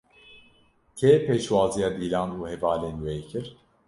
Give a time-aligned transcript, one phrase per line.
[0.97, 3.45] Kê pêşwaziya Dîlan û hevalên wê kir?